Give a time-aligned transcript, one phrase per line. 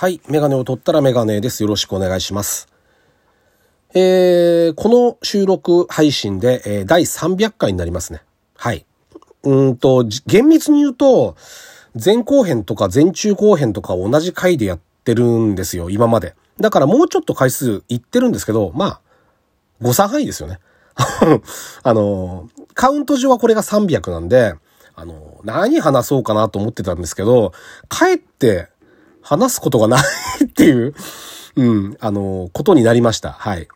[0.00, 0.20] はい。
[0.28, 1.64] メガネを取ったらメガネです。
[1.64, 2.68] よろしくお願いします。
[3.96, 8.22] えー、この収録配信で、えー、第300回になりますね。
[8.56, 8.86] はい。
[9.42, 11.34] うんと、厳密に言うと、
[12.00, 16.36] 前後編とか前中後編とか同じ回でやってるんですよ、今まで。
[16.60, 19.00] だからもうちょっと回数いってるんですけど、まあ、
[19.82, 20.60] 誤差範囲ですよね。
[21.82, 24.54] あの、カウント上はこれが300なんで、
[24.94, 27.52] あの、何話そうかなと思ってたんですけど、
[27.88, 28.68] かえって
[29.28, 30.94] 話すことがないっていう、
[31.56, 33.32] うん、あの、ことになりました。
[33.32, 33.68] はい。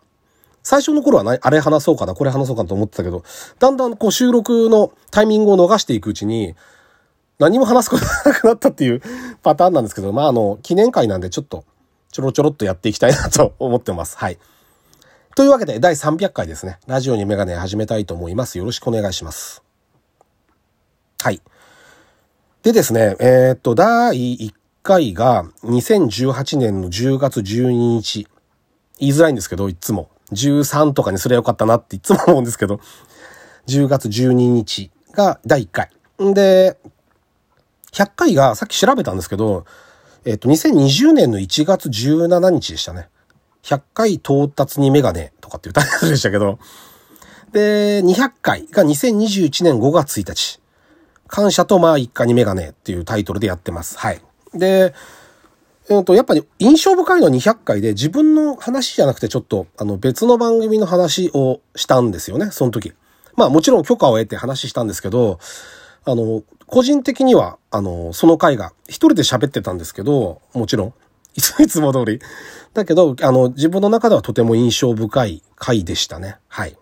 [0.62, 3.22] 最初の頃はなあれ話そうかな、これ話そうかなと思ってたけど、
[3.58, 6.54] だんだんこう収録のタイミングを逃していくうちに、
[7.38, 9.02] 何も話すことがなくなったっていう
[9.42, 11.64] パターンなんですけど、まああの、記念会なんでちょっと、
[12.12, 14.16] ちょろちょろっとやっていきたいなと 思ってます。
[14.16, 14.38] はい。
[15.36, 16.78] というわけで、第300回ですね。
[16.86, 18.56] ラジオにメガネ始めたいと思います。
[18.56, 19.62] よろしくお願いします。
[21.20, 21.42] はい。
[22.62, 28.26] でですね、えーっと、第1回が2018年の10月12日。
[28.98, 30.10] 言いづらいんですけど、いつも。
[30.32, 32.80] 13とかにすればよかったなっていつも思うんですけど、
[33.66, 35.90] 10月12日が第1回。
[36.22, 36.78] んで、
[37.92, 39.64] 100回がさっき調べたんですけど、
[40.24, 43.08] えっ、と、2020年の1月17日でしたね。
[43.62, 46.58] 100回到達にメガネとかっていうタイトルでしたけど、
[47.52, 50.60] で、200回が2021年5月1日。
[51.28, 53.98] 感謝とまあ一家にメガネっていうタイトルでやってます。
[53.98, 54.20] はい。
[54.54, 54.94] で、
[55.90, 62.92] えっと、やっぱり印象深いのは200回で自分の話じゃなくてちょっとあの別の番組の話をしたんですよね、その時。
[63.36, 65.38] まあもちろん許可を得て話したんですけど、
[66.04, 70.94] あの、個人的には、あの、その回が一人で喋ってたんですけど、もちろん、
[71.34, 72.20] い ついつも通り。
[72.74, 76.38] だけど、あの、自分の中ではとても印象深い回でしたね。
[76.48, 76.76] はい。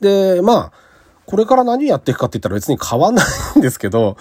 [0.00, 0.72] で、まあ、
[1.32, 3.22] これから何やっていくかって言ったら別に変わんな
[3.54, 4.18] いんですけど、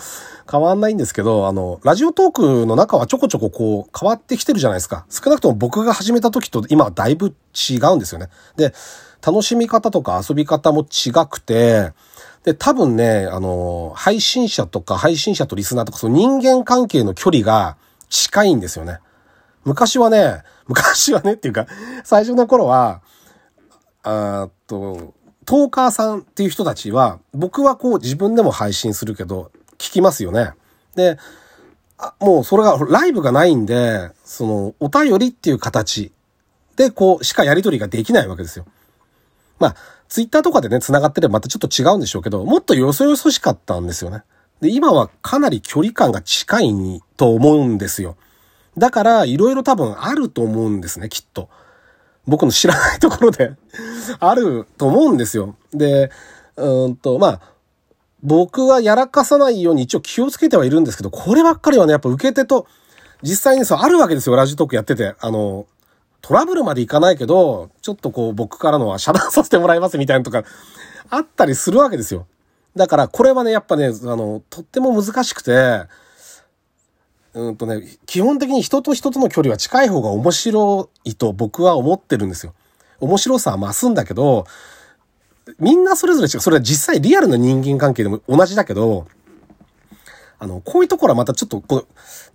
[0.50, 5.06] 変わんないんですけど、あの、ラジオトークの中はちょこちょここう変わってきてるじゃないですか。
[5.10, 8.30] 少なくとも僕が始めた時と今はだいぶ違うんですよね。
[8.56, 8.74] で、
[9.22, 11.92] 楽しみ方とか遊び方も違くて、
[12.46, 17.76] で、多分ね、あの、配信者とか配信者とリスナーとか、その人間関係の距離が
[18.08, 19.00] 近いんですよね。
[19.66, 21.68] 昔はね、昔はねっていうか、
[22.06, 23.02] 最初の頃は、
[24.04, 25.14] あーっと、
[25.46, 30.52] トーカーさんっていう人たちは、僕はこう自分でも配信するけど、聞きますよね。
[30.96, 31.18] で、
[31.98, 36.12] あもうそれがライブがないんで、その、お便りっていう形
[36.76, 38.66] で、こう、しかやり取りができないわけですよ。
[39.60, 39.76] まあ、
[40.10, 44.24] ツイッターとかでね、繋がってればまたちょっと違うんでしょうけど、もっとよそよそしかったんですよね。
[44.62, 48.18] で、今はかなり距離感が近いと思うんですよ。
[48.78, 51.50] だから、いろいろ多分あると思うんですね、きっと。
[52.28, 53.54] 僕の知らないところで
[54.20, 55.56] あると思うんですよ。
[55.74, 56.12] で、
[56.56, 57.42] うんと、まあ、
[58.24, 62.68] 僕はやらかさないように一応気をつけてはいるんですけど、こればっかりはね、やっぱ受け手と、
[63.24, 65.16] 実際にそうあるわけですよ、ラジトークやってて。
[65.20, 65.66] あの、
[66.22, 70.44] トラブルまでいかないけど、ちょっとこう僕からのは遮断させてもらいますみたいなとか、
[71.10, 72.28] あったりするわけですよ。
[72.76, 75.84] だからこれはね、やっぱね、あの、とっても難しくて、
[77.34, 82.54] うんとね、基本的に人と人との距離は近い方が面白いと僕は思ってるんですよ。
[83.00, 84.46] 面白さは増すんだけど、
[85.60, 86.40] みんなそれぞれ違う。
[86.42, 89.08] それは実際リアルな人間関係でも同じだけど、
[90.40, 91.88] あの、こういうところはまたちょっと、こう、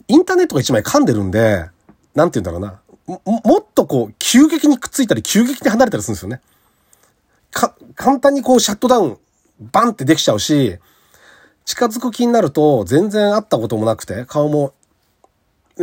[0.09, 1.69] インターネットが一枚噛んでるんで、
[2.15, 2.81] なんて言うんだろうな。
[3.07, 6.41] も、もっとこう、急激にくっついたり、急激に離れたりするんですよね。
[7.51, 9.19] か、簡単にこう、シャットダウン、
[9.61, 10.79] バンってできちゃうし、
[11.65, 14.73] 近づく気になると、全然会ったこともなくて、顔も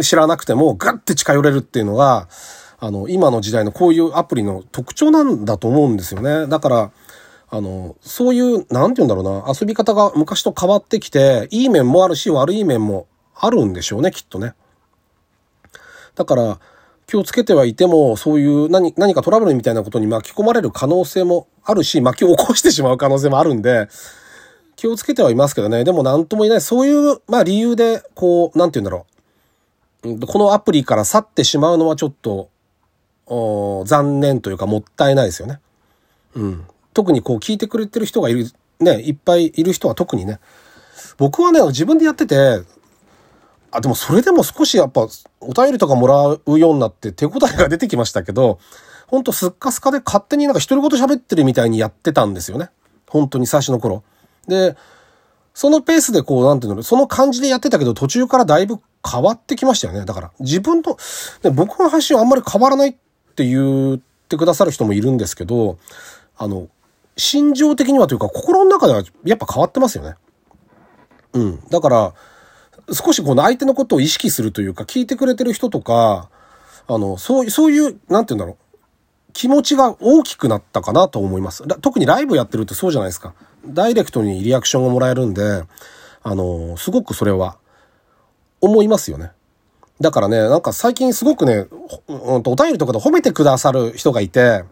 [0.01, 2.27] 知らなくても、ガッて近寄れるっていうのが、
[2.79, 6.47] あの、今の時代のこういうアプリの特徴なんだと思うんですよね。
[6.47, 6.91] だから、
[7.49, 14.55] あの、そういう、なんて言うんだろうな、遊び方が昔と変わってきて、いい面もあるし、悪い面もあるんでしょうね、きっとね。
[16.15, 16.59] だから、
[17.05, 23.87] 気をつけてはいても、そういう何、何かトラブルみたいなことに巻き込まれる可能性もあるし、巻き起こしてしまう可能性もあるんで、
[24.75, 25.83] 気をつけてはいますけどね。
[25.83, 26.61] でも何とも言えない。
[26.61, 29.12] そういう、まあ理由で、こう、なんて言うんだろう。
[30.03, 32.49] このアプリから去ってしまうのはちょっと、
[33.85, 35.59] 残念というかもったいないですよね。
[36.35, 36.65] うん。
[36.93, 40.39] 特にこう聞いてくれてる人がいる、ね、いっぱいいる人は特にね。
[41.17, 42.63] 僕はね、自分でやってて、
[43.71, 45.07] あ、でもそれでも少しやっぱ
[45.39, 48.59] お便りとかもらうようになって手応えが出てきましたけど、
[49.07, 52.69] ほんとすっかすかで勝手になんか独り言喋ってるみたいにやってたんですよね。
[53.07, 54.03] 本当に最初の頃。
[54.47, 54.75] で、
[55.53, 58.79] そのペースでこう、なんていうの、その感じでやってたけど途中からだいぶ
[59.09, 60.05] 変わってきましたよね。
[60.05, 60.97] だから自分と、
[61.41, 62.95] で僕の配信はあんまり変わらないっ
[63.35, 65.77] て言ってくださる人もいるんですけど、
[66.37, 66.67] あの、
[67.17, 70.15] 心情的にはというか心の中ではやっぱ変わってますよね。
[71.33, 71.59] うん。
[71.69, 72.13] だから、
[72.91, 76.29] 少しこの相手のことを意識するというか、聞いてくれてる人とか、
[76.87, 78.57] あの、そう、そういう、なんて言うんだろう。
[79.33, 81.67] 気持ちが大きくなったかなと思います。
[81.79, 83.33] 特にライブやってるとそうじゃないですか。
[83.65, 85.63] ダイレクトにリアクションがもらえるんで、
[86.21, 87.57] あの、すごくそれは
[88.63, 89.31] 思いますよね。
[89.99, 91.67] だからね、なんか最近すごくね、
[92.07, 94.63] うんとお便りとかで褒めてくださる人がいて、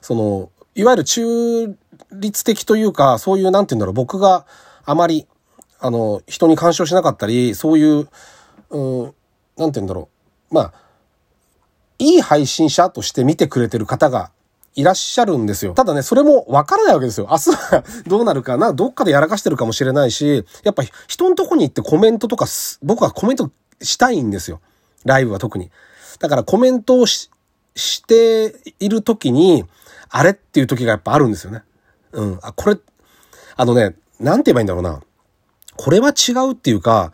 [0.00, 1.76] その、いわゆる中
[2.12, 4.46] 立的というか、そういう、なんて言うんだろう、僕が
[4.84, 5.26] あまり、
[5.80, 8.08] あの、人に干渉しなかったり、そういう、
[8.70, 9.14] うん、
[9.56, 10.08] なんて言うんだろ
[10.52, 10.54] う。
[10.54, 10.72] まあ、
[11.98, 14.30] いい配信者として見てくれてる方が
[14.74, 15.74] いらっしゃるんですよ。
[15.74, 17.28] ただね、それもわからないわけですよ。
[17.30, 22.46] 明日はどうなるかな、どっかでやらかしてるかもしれないし、やっぱ人のとこに行ってコメントとか、
[22.82, 23.50] 僕はコメント
[23.82, 24.60] したいんですよ。
[25.04, 25.70] ライブは特に。
[26.20, 27.30] だからコメントをし
[27.74, 29.64] している時に、
[30.10, 31.62] あれっていう時がやっぱあるんですよね。
[32.12, 32.38] うん。
[32.42, 32.78] あ、これ、
[33.56, 35.00] あのね、なんて言えばいいんだろうな。
[35.76, 37.12] これは違うっていうか、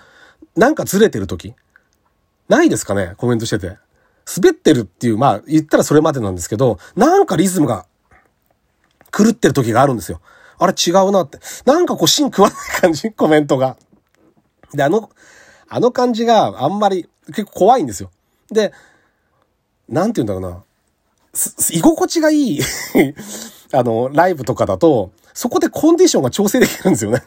[0.57, 1.55] なんかずれてる時
[2.49, 3.77] ないですかねコメントしてて。
[4.37, 7.87] 滑ってるっていう、まあ言ったらそれまでなんですけど、なんかリズムが
[9.17, 10.21] 狂ってる時があるんですよ。
[10.59, 11.39] あれ違うなって。
[11.65, 13.11] なんかこう芯食わない感じ？
[13.13, 13.77] コメントが。
[14.73, 15.11] で、あの、
[15.69, 18.11] あの感じがあんまり結構怖いんですよ。
[18.51, 18.73] で、
[19.89, 20.65] なんて言うんだろうな。
[21.73, 22.61] 居心地がいい
[23.73, 27.23] あの、ライブとかだと、そこでコンディションが調整できるんですよね。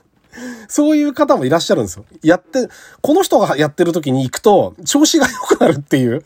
[0.67, 2.05] そういう方もいらっしゃるんですよ。
[2.23, 2.69] やって、
[3.01, 6.23] この人がやってる時に行くと、調子が良くなるっていう。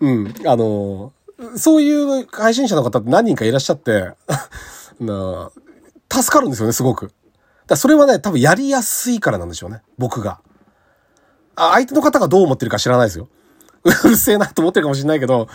[0.00, 0.34] うん。
[0.46, 1.12] あの、
[1.56, 4.12] そういう配信者の方って何人かいらっしゃって
[5.00, 5.50] な
[6.10, 7.12] 助かるんですよね、すごく。
[7.66, 10.40] だそれはね、多分やりやすいからなんでしょうね、僕が。
[11.54, 13.28] あ、相手の方がどう思ってるか知らないですよ。
[13.84, 15.48] うるせえなと思ってるかもしれないけど、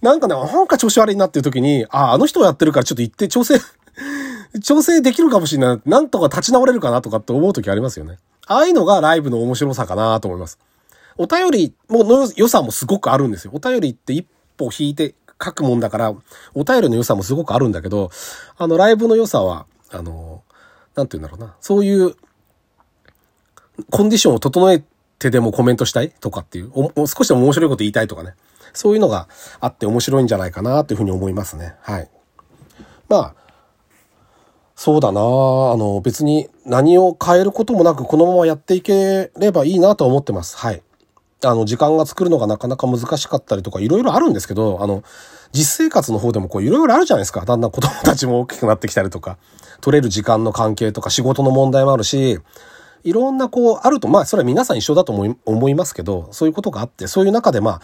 [0.00, 3.60] なんかね、なんか調子悪いなっていう時に、あ、あの人がやってるからちょっと行って調整
[4.62, 5.80] 調整できるかもしれない。
[5.84, 8.18] なんとか立ち直れるかなとかって思う時ありますよね。
[8.46, 10.58] ああいうのがライブの面白さかなと思います。
[11.18, 13.52] お便りもの良さもすごくあるんですよ。
[13.54, 14.26] お便りって一
[14.56, 16.14] 歩引いて書くもんだから、
[16.54, 18.10] お便りの良さもすごくあるんだけど、
[18.56, 20.42] あの、ライブの良さは、あの、
[20.94, 21.56] なんて言うんだろうな。
[21.60, 22.14] そういう、
[23.90, 24.82] コンディションを整え
[25.18, 28.34] てでもコメントしたいとかっていう、お少しでも面白いこと言いたいとかね。
[28.72, 29.28] そういうのが
[29.60, 31.74] あって面白いんじゃないかなというふうに思いますね。
[31.80, 32.10] はい。
[33.08, 33.34] まあ、
[34.74, 40.56] そうだなあの、別に何を変えることもなくこのままやっていければいいなと思ってます。
[40.58, 40.82] はい。
[41.50, 45.02] あの、時間が作るのがなかなか難しかったりとか、いろいろあるんですけど、あの、
[45.52, 47.44] 実生活の方でもこう、いろいろあるじゃないですか。
[47.44, 49.38] だんだん子供たちも大きくなってきたりとか、
[49.80, 52.38] 取れる時間の関係とか、仕事の問題もあるし、
[53.04, 57.80] いろんなこう、あると、まあ、それは皆さん一緒だと思い、思いますけど、そういうことがあって、そういう中でまあ、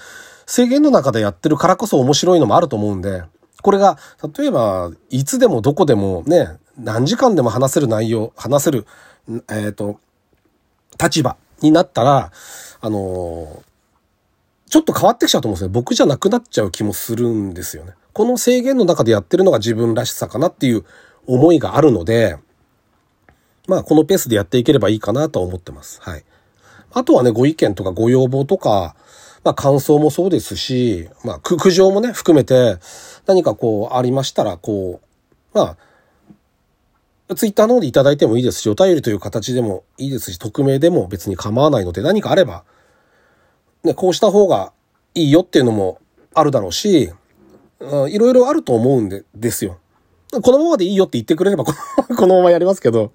[0.47, 3.23] 制限の中でやってるからこそ面白いのもあると思うんで、
[3.63, 3.99] これが、
[4.37, 8.87] 例えば、いつでもどこでもね、何時間でも話せる内容、話せる、
[9.29, 10.01] えっ、ー、と、
[11.01, 12.33] 立場になったら、
[12.81, 13.63] あの
[14.69, 15.69] ちょっと変わってきちゃうと思うんですね。
[15.69, 17.93] 僕じゃなくなっちゃう気もするんですよね。
[18.13, 20.85] この制限の中でやってるのが自分らしさかなっていう
[21.27, 22.39] 思いがあるので、
[23.69, 26.01] まあこのペースでやっていければいいかなと思ってます。
[26.03, 26.25] はい。
[26.93, 28.97] あとはね、ご意見とかご要望とか、
[29.45, 32.79] まあ感想もそうですし、まあ苦情もね、含めて
[33.27, 35.01] 何かこうありましたら、こ
[35.55, 35.77] う、まあ、
[37.35, 42.65] ツイッターの方でいただいてもいいですし、お便りという形でもいいですし、匿名でも別に構わないので、何かあれば、
[43.85, 44.73] ね、こうした方が
[45.15, 46.01] いいよっていうのも
[46.35, 47.13] あるだろうし、
[47.81, 49.79] うん、いろいろあると思うんで、ですよ。
[50.31, 51.75] このままでいいよって言ってくれれば こ
[52.27, 53.13] のままやりますけど、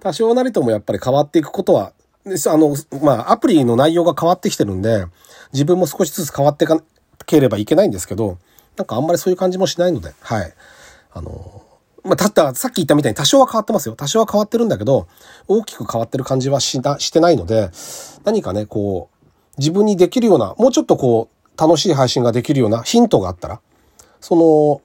[0.00, 1.92] 多少なりともやっぱり変わっていくことは、
[2.24, 5.06] あの、まあ、アプリの内容が変わってきてるんで、
[5.52, 6.82] 自分も少しずつ変わっていか
[7.26, 8.38] ければいけないんですけど、
[8.76, 10.52] なんかあんまりそういう感じもしないので、はい。
[11.12, 11.62] あの、
[12.04, 13.94] まあ、たったさっき言ったみたいに多少は変わってますよ。
[13.94, 15.08] 多少は変わってるんだけど、
[15.48, 17.70] 大きく変わってる感じはしな、してないので、
[18.24, 19.26] 何かね、こう、
[19.58, 23.60] 自分にできるような、もうちょっとこう、楽しい配信ができるようなヒントがあったら、
[24.20, 24.80] その、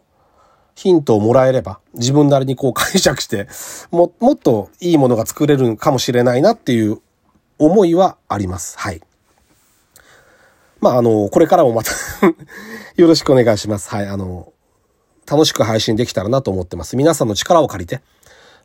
[0.75, 3.47] ヒントをもらえれば、自分なりにこう解釈して、
[3.91, 6.99] も、もっといいものが作れるかもしれないなっていう
[7.57, 8.77] 思いはあります。
[8.77, 9.01] はい。
[10.81, 11.91] まあ、あの、これからもまた
[12.97, 13.89] よろしくお願いします。
[13.89, 14.07] はい。
[14.07, 14.51] あの、
[15.29, 16.95] 楽しく配信できたらなと思ってます。
[16.95, 18.01] 皆さんの力を借りて、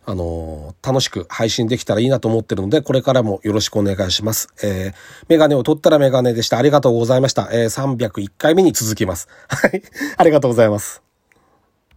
[0.06, 4.48] あのー、楽しく配信できたらいいなと思ってるので、これからもよろしくお願いします。
[4.62, 4.94] えー、
[5.28, 6.58] メガネを取ったらメガネでした。
[6.58, 7.48] ありがとうございました。
[7.52, 9.28] えー、301回目に続きます。
[9.48, 9.82] はい。
[10.16, 11.09] ありがとうございます。